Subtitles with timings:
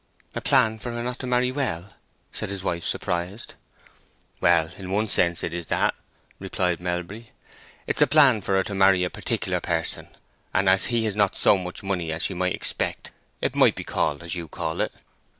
[0.33, 1.93] "A plan for her not to marry well?"
[2.31, 3.53] said his wife, surprised.
[4.39, 5.93] "Well, in one sense it is that,"
[6.39, 7.33] replied Melbury.
[7.85, 10.07] "It is a plan for her to marry a particular person,
[10.55, 13.11] and as he has not so much money as she might expect,
[13.41, 14.91] it might be called as you call it.